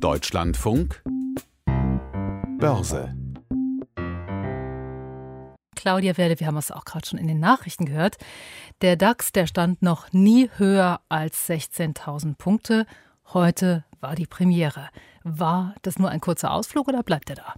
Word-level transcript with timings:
Deutschlandfunk 0.00 1.02
Börse 2.60 3.16
Claudia 5.74 6.16
Werde, 6.16 6.38
wir 6.38 6.46
haben 6.46 6.56
es 6.56 6.70
auch 6.70 6.84
gerade 6.84 7.04
schon 7.04 7.18
in 7.18 7.26
den 7.26 7.40
Nachrichten 7.40 7.84
gehört. 7.84 8.16
Der 8.80 8.94
DAX, 8.94 9.32
der 9.32 9.48
stand 9.48 9.82
noch 9.82 10.12
nie 10.12 10.50
höher 10.56 11.00
als 11.08 11.50
16.000 11.50 12.36
Punkte. 12.36 12.86
Heute 13.32 13.84
war 13.98 14.14
die 14.14 14.28
Premiere. 14.28 14.88
War 15.24 15.74
das 15.82 15.98
nur 15.98 16.10
ein 16.10 16.20
kurzer 16.20 16.52
Ausflug 16.52 16.86
oder 16.86 17.02
bleibt 17.02 17.30
er 17.30 17.36
da? 17.36 17.54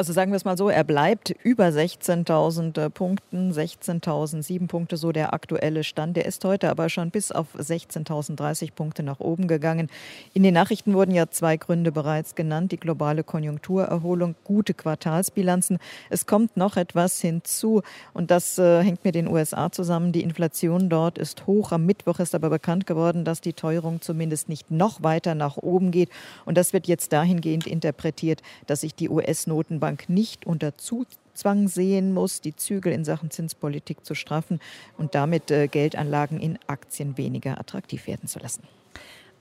Also 0.00 0.14
sagen 0.14 0.32
wir 0.32 0.36
es 0.36 0.46
mal 0.46 0.56
so, 0.56 0.70
er 0.70 0.82
bleibt 0.82 1.34
über 1.42 1.66
16.000 1.66 2.80
äh, 2.80 2.88
Punkten, 2.88 3.52
16.007 3.52 4.66
Punkte, 4.66 4.96
so 4.96 5.12
der 5.12 5.34
aktuelle 5.34 5.84
Stand. 5.84 6.16
Der 6.16 6.24
ist 6.24 6.42
heute 6.42 6.70
aber 6.70 6.88
schon 6.88 7.10
bis 7.10 7.32
auf 7.32 7.48
16.030 7.54 8.72
Punkte 8.72 9.02
nach 9.02 9.20
oben 9.20 9.46
gegangen. 9.46 9.90
In 10.32 10.42
den 10.42 10.54
Nachrichten 10.54 10.94
wurden 10.94 11.14
ja 11.14 11.28
zwei 11.28 11.58
Gründe 11.58 11.92
bereits 11.92 12.34
genannt. 12.34 12.72
Die 12.72 12.78
globale 12.78 13.24
Konjunkturerholung, 13.24 14.36
gute 14.42 14.72
Quartalsbilanzen. 14.72 15.76
Es 16.08 16.24
kommt 16.24 16.56
noch 16.56 16.78
etwas 16.78 17.20
hinzu 17.20 17.82
und 18.14 18.30
das 18.30 18.56
äh, 18.56 18.82
hängt 18.82 19.04
mit 19.04 19.14
den 19.14 19.28
USA 19.28 19.70
zusammen. 19.70 20.12
Die 20.12 20.22
Inflation 20.22 20.88
dort 20.88 21.18
ist 21.18 21.46
hoch. 21.46 21.72
Am 21.72 21.84
Mittwoch 21.84 22.20
ist 22.20 22.34
aber 22.34 22.48
bekannt 22.48 22.86
geworden, 22.86 23.26
dass 23.26 23.42
die 23.42 23.52
Teuerung 23.52 24.00
zumindest 24.00 24.48
nicht 24.48 24.70
noch 24.70 25.02
weiter 25.02 25.34
nach 25.34 25.58
oben 25.58 25.90
geht. 25.90 26.08
Und 26.46 26.56
das 26.56 26.72
wird 26.72 26.86
jetzt 26.86 27.12
dahingehend 27.12 27.66
interpretiert, 27.66 28.40
dass 28.66 28.80
sich 28.80 28.94
die 28.94 29.10
US-Notenbank 29.10 29.89
Notenbank 29.90 30.08
nicht 30.08 30.46
unter 30.46 30.76
Zugzwang 30.76 31.68
sehen 31.68 32.12
muss, 32.12 32.40
die 32.40 32.54
Zügel 32.54 32.92
in 32.92 33.04
Sachen 33.04 33.30
Zinspolitik 33.30 34.04
zu 34.04 34.14
straffen 34.14 34.60
und 34.98 35.14
damit 35.14 35.50
äh, 35.50 35.68
Geldanlagen 35.68 36.40
in 36.40 36.58
Aktien 36.66 37.16
weniger 37.16 37.58
attraktiv 37.58 38.06
werden 38.06 38.28
zu 38.28 38.38
lassen. 38.38 38.62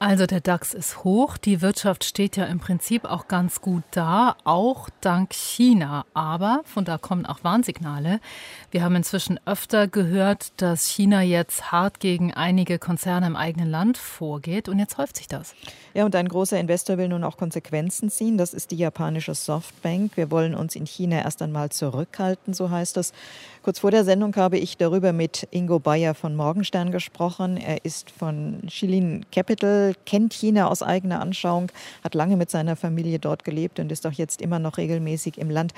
Also 0.02 0.26
der 0.26 0.40
DAX 0.40 0.74
ist 0.74 1.04
hoch, 1.04 1.36
die 1.36 1.62
Wirtschaft 1.62 2.06
steht 2.06 2.38
ja 2.38 2.46
im 2.46 2.60
Prinzip 2.60 3.04
auch 3.04 3.28
ganz 3.28 3.60
gut 3.60 3.84
da, 3.92 4.38
auch 4.46 4.90
dank 5.02 5.34
China. 5.34 6.06
Aber 6.14 6.62
von 6.64 6.86
da 6.86 6.98
kommen 6.98 7.26
auch 7.26 7.44
Warnsignale. 7.44 8.22
Wir 8.72 8.82
haben 8.82 8.96
inzwischen 8.96 9.42
öfter 9.46 9.90
gehört, 9.90 10.54
dass 10.56 10.86
China 10.86 11.22
jetzt 11.22 11.74
hart 11.74 12.00
gegen 12.00 12.34
einige 12.34 12.80
Konzerne 12.80 13.28
im 13.28 13.36
eigenen 13.36 13.70
Land 13.70 13.98
vorgeht 13.98 14.70
und 14.70 14.80
jetzt 14.80 14.98
häuft 14.98 15.18
sich 15.18 15.28
das. 15.28 15.54
Ja, 15.94 16.06
und 16.06 16.16
ein 16.16 16.30
großer 16.30 16.58
Investor 16.58 16.98
will 16.98 17.10
nun 17.10 17.26
auch 17.26 17.36
Konsequenzen 17.36 18.10
ziehen. 18.10 18.38
Das 18.38 18.54
ist 18.54 18.72
die 18.72 18.78
japanische 18.78 19.36
Softbank. 19.36 20.16
Wir 20.16 20.32
wollen 20.32 20.56
uns 20.56 20.78
in 20.78 20.86
China 20.86 21.18
erst 21.18 21.42
einmal 21.42 21.72
zurückhalten, 21.72 22.54
so 22.54 22.70
heißt 22.70 22.96
es. 22.96 23.12
Kurz 23.64 23.80
vor 23.80 23.92
der 23.92 24.06
Sendung 24.06 24.34
habe 24.38 24.58
ich 24.58 24.78
darüber 24.78 25.12
mit 25.12 25.48
Ingo 25.52 25.80
Bayer 25.80 26.16
von 26.16 26.36
Morgenstern 26.36 26.92
gesprochen. 26.92 27.58
Er 27.58 27.84
ist 27.84 28.10
von 28.10 28.62
Shilin 28.70 29.26
Capital, 29.32 29.89
kennt 30.06 30.34
China 30.34 30.68
aus 30.68 30.82
eigener 30.82 31.22
Anschauung, 31.22 31.72
hat 32.04 32.16
lange 32.16 32.38
mit 32.38 32.50
seiner 32.50 32.76
Familie 32.76 33.20
dort 33.20 33.44
gelebt 33.44 33.80
und 33.80 33.92
ist 33.92 34.06
auch 34.06 34.14
jetzt 34.14 34.42
immer 34.42 34.60
noch 34.60 34.78
regelmäßig 34.78 35.38
im 35.38 35.50
Land. 35.50 35.74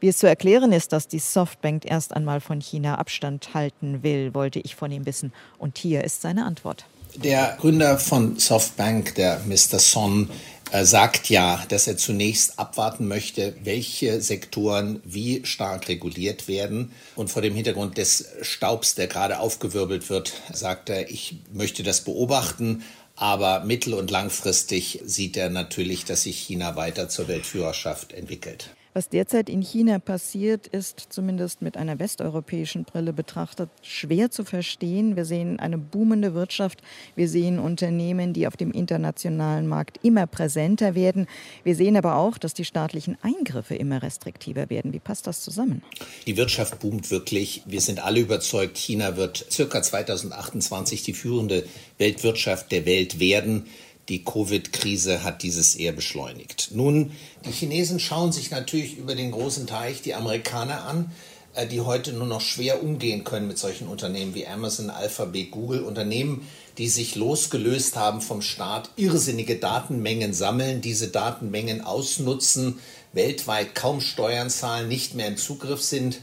Wie 0.00 0.08
es 0.08 0.18
zu 0.18 0.26
erklären 0.26 0.72
ist, 0.72 0.92
dass 0.92 1.08
die 1.08 1.18
Softbank 1.18 1.84
erst 1.84 2.14
einmal 2.14 2.40
von 2.40 2.60
China 2.60 2.96
Abstand 2.96 3.54
halten 3.54 4.02
will, 4.02 4.34
wollte 4.34 4.60
ich 4.60 4.74
von 4.76 4.90
ihm 4.92 5.06
wissen. 5.06 5.32
Und 5.58 5.78
hier 5.78 6.04
ist 6.04 6.22
seine 6.22 6.44
Antwort. 6.44 6.84
Der 7.16 7.56
Gründer 7.60 7.98
von 7.98 8.38
Softbank, 8.38 9.14
der 9.14 9.40
Mr. 9.46 9.78
Son, 9.78 10.28
äh, 10.72 10.84
sagt 10.84 11.30
ja, 11.30 11.62
dass 11.68 11.86
er 11.86 11.96
zunächst 11.96 12.58
abwarten 12.58 13.06
möchte, 13.06 13.54
welche 13.62 14.20
Sektoren 14.20 15.00
wie 15.04 15.44
stark 15.44 15.88
reguliert 15.88 16.48
werden. 16.48 16.90
Und 17.14 17.30
vor 17.30 17.42
dem 17.42 17.54
Hintergrund 17.54 17.96
des 17.96 18.26
Staubs, 18.42 18.96
der 18.96 19.06
gerade 19.06 19.38
aufgewirbelt 19.38 20.10
wird, 20.10 20.32
sagt 20.52 20.90
er, 20.90 21.08
ich 21.10 21.36
möchte 21.52 21.84
das 21.84 22.00
beobachten. 22.00 22.82
Aber 23.16 23.60
mittel- 23.60 23.94
und 23.94 24.10
langfristig 24.10 25.00
sieht 25.04 25.36
er 25.36 25.50
natürlich, 25.50 26.04
dass 26.04 26.22
sich 26.22 26.38
China 26.38 26.76
weiter 26.76 27.08
zur 27.08 27.28
Weltführerschaft 27.28 28.12
entwickelt. 28.12 28.70
Was 28.96 29.08
derzeit 29.08 29.50
in 29.50 29.60
China 29.60 29.98
passiert, 29.98 30.68
ist 30.68 31.08
zumindest 31.10 31.62
mit 31.62 31.76
einer 31.76 31.98
westeuropäischen 31.98 32.84
Brille 32.84 33.12
betrachtet 33.12 33.68
schwer 33.82 34.30
zu 34.30 34.44
verstehen. 34.44 35.16
Wir 35.16 35.24
sehen 35.24 35.58
eine 35.58 35.78
boomende 35.78 36.32
Wirtschaft. 36.32 36.80
Wir 37.16 37.28
sehen 37.28 37.58
Unternehmen, 37.58 38.32
die 38.34 38.46
auf 38.46 38.56
dem 38.56 38.70
internationalen 38.70 39.66
Markt 39.66 39.98
immer 40.04 40.28
präsenter 40.28 40.94
werden. 40.94 41.26
Wir 41.64 41.74
sehen 41.74 41.96
aber 41.96 42.14
auch, 42.14 42.38
dass 42.38 42.54
die 42.54 42.64
staatlichen 42.64 43.18
Eingriffe 43.20 43.74
immer 43.74 44.00
restriktiver 44.00 44.70
werden. 44.70 44.92
Wie 44.92 45.00
passt 45.00 45.26
das 45.26 45.40
zusammen? 45.42 45.82
Die 46.28 46.36
Wirtschaft 46.36 46.78
boomt 46.78 47.10
wirklich. 47.10 47.62
Wir 47.66 47.80
sind 47.80 47.98
alle 47.98 48.20
überzeugt, 48.20 48.78
China 48.78 49.16
wird 49.16 49.44
circa 49.50 49.82
2028 49.82 51.02
die 51.02 51.14
führende 51.14 51.64
Weltwirtschaft 51.98 52.70
der 52.70 52.86
Welt 52.86 53.18
werden. 53.18 53.66
Die 54.08 54.22
Covid-Krise 54.22 55.24
hat 55.24 55.42
dieses 55.42 55.76
eher 55.76 55.92
beschleunigt. 55.92 56.70
Nun, 56.72 57.12
die 57.46 57.52
Chinesen 57.52 57.98
schauen 57.98 58.32
sich 58.32 58.50
natürlich 58.50 58.98
über 58.98 59.14
den 59.14 59.30
großen 59.30 59.66
Teich 59.66 60.02
die 60.02 60.14
Amerikaner 60.14 60.84
an, 60.84 61.10
äh, 61.54 61.66
die 61.66 61.80
heute 61.80 62.12
nur 62.12 62.26
noch 62.26 62.40
schwer 62.40 62.82
umgehen 62.82 63.24
können 63.24 63.48
mit 63.48 63.58
solchen 63.58 63.88
Unternehmen 63.88 64.34
wie 64.34 64.46
Amazon, 64.46 64.90
Alphabet, 64.90 65.50
Google, 65.50 65.82
Unternehmen, 65.82 66.46
die 66.76 66.88
sich 66.88 67.14
losgelöst 67.14 67.96
haben 67.96 68.20
vom 68.20 68.42
Staat, 68.42 68.90
irrsinnige 68.96 69.56
Datenmengen 69.56 70.34
sammeln, 70.34 70.80
diese 70.80 71.08
Datenmengen 71.08 71.80
ausnutzen, 71.80 72.80
weltweit 73.12 73.74
kaum 73.74 74.00
Steuern 74.00 74.50
zahlen, 74.50 74.88
nicht 74.88 75.14
mehr 75.14 75.28
im 75.28 75.36
Zugriff 75.36 75.80
sind. 75.80 76.20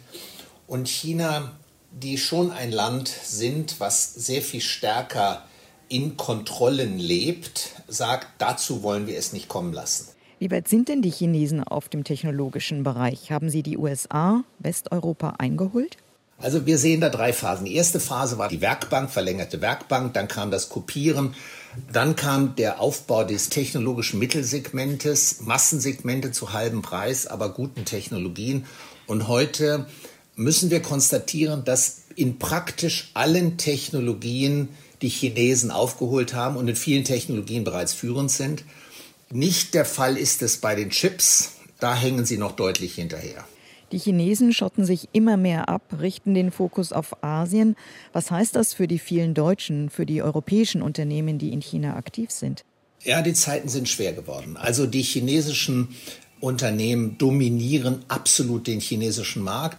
Und 0.67 0.87
China, 0.87 1.53
die 1.91 2.17
schon 2.17 2.51
ein 2.51 2.71
Land 2.71 3.09
sind, 3.23 3.79
was 3.79 4.13
sehr 4.13 4.41
viel 4.41 4.61
stärker 4.61 5.45
in 5.91 6.15
Kontrollen 6.17 6.97
lebt, 6.97 7.71
sagt, 7.87 8.27
dazu 8.37 8.81
wollen 8.81 9.07
wir 9.07 9.17
es 9.17 9.33
nicht 9.33 9.49
kommen 9.49 9.73
lassen. 9.73 10.07
Wie 10.39 10.49
weit 10.49 10.67
sind 10.67 10.87
denn 10.87 11.01
die 11.01 11.11
Chinesen 11.11 11.63
auf 11.63 11.89
dem 11.89 12.03
technologischen 12.03 12.83
Bereich? 12.83 13.29
Haben 13.29 13.49
sie 13.49 13.61
die 13.61 13.77
USA, 13.77 14.43
Westeuropa 14.59 15.35
eingeholt? 15.37 15.97
Also 16.39 16.65
wir 16.65 16.79
sehen 16.79 17.01
da 17.01 17.09
drei 17.09 17.33
Phasen. 17.33 17.65
Die 17.65 17.75
erste 17.75 17.99
Phase 17.99 18.39
war 18.39 18.47
die 18.47 18.61
Werkbank, 18.61 19.11
verlängerte 19.11 19.61
Werkbank, 19.61 20.13
dann 20.15 20.27
kam 20.27 20.49
das 20.49 20.69
Kopieren, 20.69 21.35
dann 21.91 22.15
kam 22.15 22.55
der 22.55 22.81
Aufbau 22.81 23.23
des 23.23 23.49
technologischen 23.49 24.17
Mittelsegmentes, 24.17 25.41
Massensegmente 25.41 26.31
zu 26.31 26.53
halbem 26.53 26.81
Preis, 26.81 27.27
aber 27.27 27.49
guten 27.49 27.85
Technologien. 27.85 28.65
Und 29.05 29.27
heute 29.27 29.85
müssen 30.35 30.71
wir 30.71 30.81
konstatieren, 30.81 31.63
dass 31.63 32.03
in 32.15 32.39
praktisch 32.39 33.11
allen 33.13 33.57
Technologien 33.57 34.69
die 35.01 35.09
Chinesen 35.09 35.71
aufgeholt 35.71 36.33
haben 36.33 36.57
und 36.57 36.67
in 36.67 36.75
vielen 36.75 37.03
Technologien 37.03 37.63
bereits 37.63 37.93
führend 37.93 38.31
sind. 38.31 38.63
Nicht 39.31 39.73
der 39.73 39.85
Fall 39.85 40.17
ist 40.17 40.41
es 40.41 40.57
bei 40.57 40.75
den 40.75 40.89
Chips. 40.89 41.53
Da 41.79 41.95
hängen 41.95 42.25
sie 42.25 42.37
noch 42.37 42.51
deutlich 42.51 42.95
hinterher. 42.95 43.45
Die 43.91 43.97
Chinesen 43.97 44.53
schotten 44.53 44.85
sich 44.85 45.09
immer 45.11 45.35
mehr 45.35 45.67
ab, 45.67 45.81
richten 45.99 46.33
den 46.33 46.51
Fokus 46.51 46.93
auf 46.93 47.23
Asien. 47.23 47.75
Was 48.13 48.31
heißt 48.31 48.55
das 48.55 48.73
für 48.73 48.87
die 48.87 48.99
vielen 48.99 49.33
deutschen, 49.33 49.89
für 49.89 50.05
die 50.05 50.21
europäischen 50.21 50.81
Unternehmen, 50.81 51.37
die 51.37 51.51
in 51.51 51.61
China 51.61 51.95
aktiv 51.95 52.31
sind? 52.31 52.63
Ja, 53.03 53.21
die 53.21 53.33
Zeiten 53.33 53.67
sind 53.67 53.89
schwer 53.89 54.13
geworden. 54.13 54.55
Also 54.55 54.85
die 54.85 55.01
chinesischen 55.01 55.89
Unternehmen 56.39 57.17
dominieren 57.17 58.05
absolut 58.07 58.67
den 58.67 58.79
chinesischen 58.79 59.43
Markt 59.43 59.77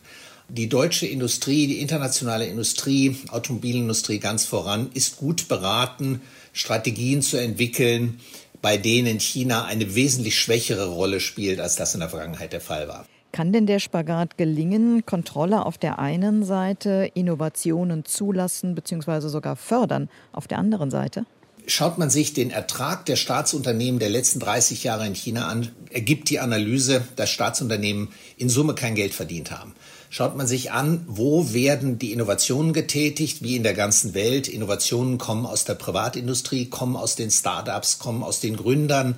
die 0.53 0.69
deutsche 0.69 1.07
Industrie, 1.07 1.67
die 1.67 1.81
internationale 1.81 2.47
Industrie, 2.47 3.17
Automobilindustrie 3.31 4.19
ganz 4.19 4.45
voran, 4.45 4.91
ist 4.93 5.17
gut 5.17 5.49
beraten, 5.49 6.21
Strategien 6.53 7.23
zu 7.23 7.39
entwickeln, 7.39 8.21
bei 8.61 8.77
denen 8.77 9.19
China 9.19 9.65
eine 9.65 9.95
wesentlich 9.95 10.39
schwächere 10.39 10.89
Rolle 10.89 11.21
spielt, 11.21 11.59
als 11.59 11.77
das 11.77 11.95
in 11.95 12.01
der 12.01 12.11
Vergangenheit 12.11 12.53
der 12.53 12.61
Fall 12.61 12.87
war. 12.87 13.07
Kann 13.33 13.51
denn 13.51 13.67
der 13.67 13.79
Spagat 13.79 14.37
gelingen, 14.37 15.07
Kontrolle 15.07 15.65
auf 15.65 15.79
der 15.79 15.99
einen 15.99 16.45
Seite, 16.45 17.11
Innovationen 17.15 18.05
zulassen 18.05 18.75
bzw. 18.75 19.29
sogar 19.29 19.57
fördern 19.57 20.11
auf 20.33 20.47
der 20.49 20.59
anderen 20.59 20.91
Seite? 20.91 21.25
Schaut 21.67 21.97
man 21.97 22.11
sich 22.11 22.35
den 22.35 22.51
Ertrag 22.51 23.07
der 23.07 23.17
Staatsunternehmen 23.17 24.01
der 24.01 24.11
letzten 24.11 24.41
30 24.41 24.85
Jahre 24.85 25.07
in 25.07 25.15
China 25.15 25.47
an, 25.47 25.71
ergibt 25.91 26.29
die 26.29 26.41
Analyse, 26.41 27.05
dass 27.17 27.31
Staatsunternehmen 27.31 28.09
in 28.37 28.51
Summe 28.51 28.75
kein 28.75 28.97
Geld 28.97 29.15
verdient 29.15 29.51
haben 29.51 29.73
schaut 30.13 30.37
man 30.37 30.47
sich 30.47 30.71
an, 30.73 31.05
wo 31.09 31.55
werden 31.55 31.99
die 31.99 32.13
Innovationen 32.13 32.75
getätigt, 32.75 33.43
wie 33.43 33.57
in 33.57 33.63
der 33.63 33.73
ganzen 33.73 34.13
Welt. 34.13 34.47
Innovationen 34.47 35.17
kommen 35.17 35.47
aus 35.47 35.65
der 35.65 35.75
Privatindustrie, 35.75 36.67
kommen 36.67 36.97
aus 36.97 37.17
den 37.17 37.31
Startups, 37.31 37.99
kommen 37.99 38.23
aus 38.23 38.39
den 38.39 38.59
Gründern. 38.59 39.17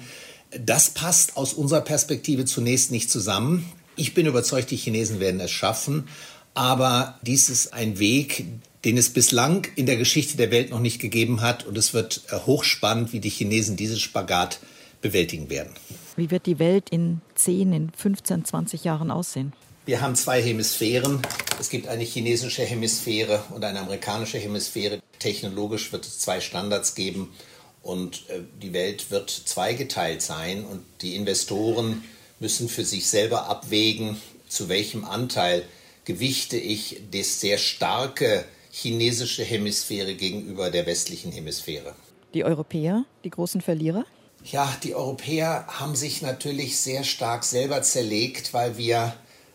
Das 0.56 0.90
passt 0.90 1.36
aus 1.36 1.52
unserer 1.52 1.80
Perspektive 1.80 2.44
zunächst 2.44 2.92
nicht 2.92 3.10
zusammen. 3.10 3.68
Ich 3.96 4.14
bin 4.14 4.24
überzeugt, 4.26 4.70
die 4.70 4.76
Chinesen 4.76 5.18
werden 5.18 5.40
es 5.40 5.50
schaffen. 5.50 6.06
Aber 6.54 7.18
dies 7.22 7.48
ist 7.48 7.74
ein 7.74 7.98
Weg, 7.98 8.44
den 8.84 8.96
es 8.96 9.10
bislang 9.10 9.66
in 9.74 9.86
der 9.86 9.96
Geschichte 9.96 10.36
der 10.36 10.52
Welt 10.52 10.70
noch 10.70 10.78
nicht 10.78 11.00
gegeben 11.00 11.40
hat. 11.40 11.66
Und 11.66 11.76
es 11.76 11.92
wird 11.92 12.22
äh, 12.30 12.36
hochspannend, 12.46 13.12
wie 13.12 13.18
die 13.18 13.30
Chinesen 13.30 13.74
dieses 13.74 14.00
Spagat 14.00 14.60
bewältigen 15.02 15.50
werden. 15.50 15.72
Wie 16.14 16.30
wird 16.30 16.46
die 16.46 16.60
Welt 16.60 16.88
in 16.90 17.20
10, 17.34 17.72
in 17.72 17.90
15, 17.90 18.44
20 18.44 18.84
Jahren 18.84 19.10
aussehen? 19.10 19.52
Wir 19.86 20.00
haben 20.00 20.16
zwei 20.16 20.40
Hemisphären. 20.40 21.20
Es 21.60 21.68
gibt 21.68 21.88
eine 21.88 22.04
chinesische 22.04 22.62
Hemisphäre 22.62 23.44
und 23.50 23.62
eine 23.64 23.80
amerikanische 23.80 24.38
Hemisphäre. 24.38 25.00
Technologisch 25.18 25.92
wird 25.92 26.06
es 26.06 26.20
zwei 26.20 26.40
Standards 26.40 26.94
geben. 26.94 27.34
Und 27.82 28.30
äh, 28.30 28.40
die 28.62 28.72
Welt 28.72 29.10
wird 29.10 29.28
zweigeteilt 29.28 30.22
sein 30.22 30.64
und 30.64 30.82
die 31.02 31.14
Investoren 31.16 32.02
müssen 32.40 32.70
für 32.70 32.86
sich 32.86 33.08
selber 33.08 33.46
abwägen, 33.50 34.16
zu 34.48 34.70
welchem 34.70 35.04
Anteil 35.04 35.66
gewichte 36.06 36.56
ich 36.56 37.02
das 37.10 37.40
sehr 37.40 37.58
starke 37.58 38.46
chinesische 38.70 39.44
Hemisphäre 39.44 40.14
gegenüber 40.14 40.70
der 40.70 40.86
westlichen 40.86 41.30
Hemisphäre. 41.30 41.94
Die 42.32 42.44
Europäer, 42.44 43.04
die 43.22 43.30
großen 43.30 43.60
Verlierer? 43.60 44.06
Ja, 44.44 44.74
die 44.82 44.94
Europäer 44.94 45.66
haben 45.68 45.94
sich 45.94 46.22
natürlich 46.22 46.78
sehr 46.78 47.04
stark 47.04 47.44
selber 47.44 47.82
zerlegt, 47.82 48.52
weil 48.54 48.78
wir 48.78 49.14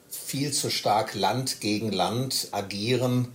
viel 0.10 0.52
zu 0.52 0.70
stark 0.70 1.16
Land 1.16 1.62
gegen 1.62 1.92
Land 1.92 2.50
agieren. 2.52 3.30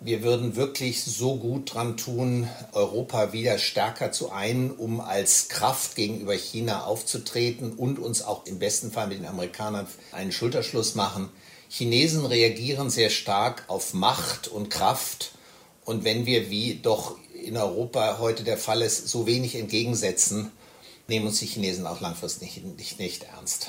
Wir 0.00 0.22
würden 0.22 0.54
wirklich 0.54 1.02
so 1.02 1.36
gut 1.36 1.74
dran 1.74 1.96
tun, 1.96 2.48
Europa 2.72 3.32
wieder 3.32 3.58
stärker 3.58 4.12
zu 4.12 4.30
ein, 4.30 4.70
um 4.70 5.00
als 5.00 5.48
Kraft 5.48 5.96
gegenüber 5.96 6.34
China 6.34 6.84
aufzutreten 6.84 7.72
und 7.72 7.98
uns 7.98 8.22
auch 8.22 8.46
im 8.46 8.58
besten 8.60 8.92
Fall 8.92 9.08
mit 9.08 9.18
den 9.18 9.26
Amerikanern 9.26 9.86
einen 10.12 10.30
Schulterschluss 10.30 10.94
machen. 10.94 11.28
Chinesen 11.68 12.24
reagieren 12.24 12.90
sehr 12.90 13.10
stark 13.10 13.64
auf 13.66 13.92
Macht 13.92 14.48
und 14.48 14.70
Kraft. 14.70 15.32
Und 15.84 16.04
wenn 16.04 16.26
wir, 16.26 16.48
wie 16.50 16.76
doch 16.76 17.16
in 17.34 17.56
Europa 17.56 18.18
heute 18.20 18.44
der 18.44 18.58
Fall 18.58 18.82
ist, 18.82 19.08
so 19.08 19.26
wenig 19.26 19.56
entgegensetzen, 19.56 20.52
nehmen 21.08 21.26
uns 21.26 21.40
die 21.40 21.46
Chinesen 21.46 21.86
auch 21.86 22.00
langfristig 22.00 22.56
nicht, 22.56 22.78
nicht, 22.78 22.98
nicht 22.98 23.24
ernst. 23.24 23.68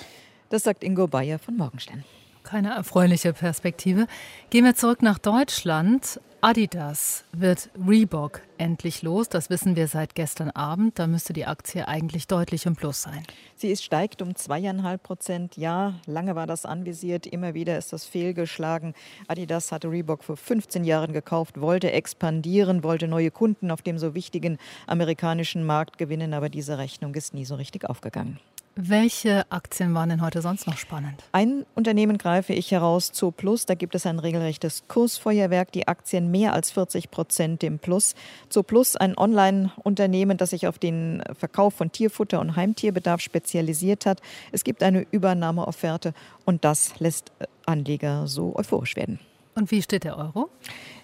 Das 0.49 0.63
sagt 0.63 0.83
Ingo 0.83 1.07
Bayer 1.07 1.39
von 1.39 1.57
Morgenstern. 1.57 2.03
Keine 2.43 2.73
erfreuliche 2.73 3.33
Perspektive. 3.33 4.07
Gehen 4.49 4.65
wir 4.65 4.75
zurück 4.75 5.01
nach 5.01 5.19
Deutschland. 5.19 6.19
Adidas 6.41 7.25
wird 7.33 7.69
Reebok 7.85 8.39
endlich 8.57 9.01
los. 9.01 9.27
Das 9.27 9.49
wissen 9.49 9.75
wir 9.75 9.89
seit 9.89 10.15
gestern 10.15 10.51
Abend. 10.51 10.97
Da 10.97 11.05
müsste 11.05 11.33
die 11.33 11.45
Aktie 11.45 11.85
eigentlich 11.85 12.27
deutlich 12.27 12.65
im 12.65 12.77
Plus 12.77 13.01
sein. 13.01 13.23
Sie 13.57 13.67
ist 13.67 13.83
steigt 13.83 14.21
um 14.21 14.33
zweieinhalb 14.35 15.03
Prozent. 15.03 15.57
Ja, 15.57 15.95
lange 16.05 16.35
war 16.35 16.47
das 16.47 16.65
anvisiert. 16.65 17.27
Immer 17.27 17.55
wieder 17.55 17.77
ist 17.77 17.91
das 17.91 18.05
fehlgeschlagen. 18.05 18.93
Adidas 19.27 19.73
hatte 19.73 19.91
Reebok 19.91 20.23
vor 20.23 20.37
15 20.37 20.85
Jahren 20.85 21.11
gekauft, 21.11 21.59
wollte 21.59 21.91
expandieren, 21.91 22.83
wollte 22.83 23.09
neue 23.09 23.31
Kunden 23.31 23.69
auf 23.69 23.81
dem 23.81 23.97
so 23.97 24.15
wichtigen 24.15 24.59
amerikanischen 24.87 25.65
Markt 25.65 25.97
gewinnen. 25.97 26.33
Aber 26.33 26.47
diese 26.47 26.77
Rechnung 26.77 27.15
ist 27.15 27.33
nie 27.33 27.43
so 27.43 27.55
richtig 27.55 27.83
aufgegangen. 27.83 28.39
Welche 28.81 29.45
Aktien 29.51 29.93
waren 29.93 30.07
denn 30.07 30.21
heute 30.21 30.41
sonst 30.41 30.65
noch 30.65 30.77
spannend? 30.77 31.21
Ein 31.33 31.65
Unternehmen 31.75 32.17
greife 32.17 32.53
ich 32.53 32.71
heraus, 32.71 33.11
Zooplus. 33.11 33.65
Da 33.65 33.75
gibt 33.75 33.93
es 33.93 34.05
ein 34.05 34.19
regelrechtes 34.19 34.83
Kursfeuerwerk. 34.87 35.73
Die 35.73 35.89
Aktien 35.89 36.28
mehr 36.31 36.53
als 36.53 36.71
40 36.71 37.11
Prozent 37.11 37.63
im 37.63 37.79
Plus. 37.79 38.15
Zooplus, 38.49 38.95
ein 38.95 39.17
Online-Unternehmen, 39.17 40.37
das 40.37 40.51
sich 40.51 40.67
auf 40.67 40.79
den 40.79 41.23
Verkauf 41.37 41.73
von 41.73 41.91
Tierfutter 41.91 42.39
und 42.39 42.55
Heimtierbedarf 42.55 43.19
spezialisiert 43.21 44.05
hat. 44.05 44.21
Es 44.51 44.63
gibt 44.63 44.83
eine 44.83 45.05
Übernahmeofferte 45.11 46.13
und 46.45 46.63
das 46.65 46.99
lässt 46.99 47.31
Anleger 47.65 48.27
so 48.27 48.55
euphorisch 48.55 48.95
werden. 48.95 49.19
Und 49.55 49.71
wie 49.71 49.81
steht 49.81 50.05
der 50.05 50.17
Euro? 50.17 50.49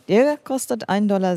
Der 0.08 0.38
kostet 0.38 0.88
1,1756 0.88 1.08
Dollar. 1.08 1.36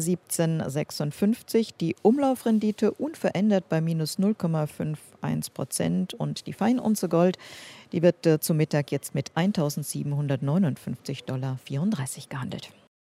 Die 1.80 1.96
Umlaufrendite 2.02 2.92
unverändert 2.92 3.66
bei 3.68 3.80
minus 3.80 4.18
0,51 4.18 5.52
Prozent. 5.52 6.14
Und 6.14 6.46
die 6.46 6.52
Feinunze 6.52 7.08
Gold, 7.08 7.38
die 7.92 8.02
wird 8.02 8.26
äh, 8.26 8.38
zu 8.40 8.52
Mittag 8.54 8.92
jetzt 8.92 9.14
mit 9.14 9.32
1759,34 9.32 11.24
Dollar 11.24 11.58
gehandelt. 12.28 12.70